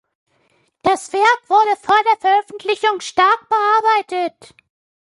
Das 0.81 1.13
Werk 1.13 1.47
wurde 1.47 1.79
vor 1.79 1.93
der 2.11 2.17
Veröffentlichung 2.19 3.01
stark 3.01 3.47
bearbeitet. 3.49 4.55